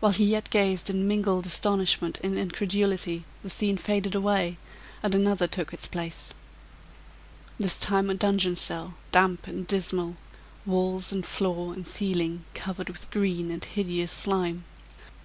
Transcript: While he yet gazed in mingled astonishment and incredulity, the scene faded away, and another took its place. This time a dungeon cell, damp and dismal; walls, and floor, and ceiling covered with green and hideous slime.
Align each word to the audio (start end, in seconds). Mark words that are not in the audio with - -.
While 0.00 0.10
he 0.10 0.24
yet 0.24 0.50
gazed 0.50 0.90
in 0.90 1.06
mingled 1.06 1.46
astonishment 1.46 2.18
and 2.24 2.36
incredulity, 2.36 3.22
the 3.44 3.48
scene 3.50 3.76
faded 3.76 4.16
away, 4.16 4.58
and 5.00 5.14
another 5.14 5.46
took 5.46 5.72
its 5.72 5.86
place. 5.86 6.34
This 7.58 7.78
time 7.78 8.10
a 8.10 8.14
dungeon 8.14 8.56
cell, 8.56 8.94
damp 9.12 9.46
and 9.46 9.64
dismal; 9.64 10.16
walls, 10.66 11.12
and 11.12 11.24
floor, 11.24 11.72
and 11.72 11.86
ceiling 11.86 12.44
covered 12.52 12.90
with 12.90 13.12
green 13.12 13.52
and 13.52 13.64
hideous 13.64 14.10
slime. 14.10 14.64